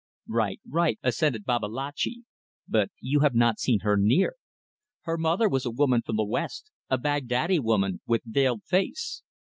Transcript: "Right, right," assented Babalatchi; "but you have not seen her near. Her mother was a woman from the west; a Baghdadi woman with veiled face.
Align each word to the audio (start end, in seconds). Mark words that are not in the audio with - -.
"Right, 0.27 0.59
right," 0.67 0.97
assented 1.03 1.45
Babalatchi; 1.45 2.23
"but 2.67 2.89
you 3.01 3.19
have 3.19 3.35
not 3.35 3.59
seen 3.59 3.81
her 3.81 3.97
near. 3.97 4.33
Her 5.01 5.15
mother 5.15 5.47
was 5.47 5.63
a 5.67 5.69
woman 5.69 6.01
from 6.01 6.15
the 6.15 6.23
west; 6.25 6.71
a 6.89 6.97
Baghdadi 6.97 7.59
woman 7.59 8.01
with 8.07 8.23
veiled 8.25 8.63
face. 8.63 9.21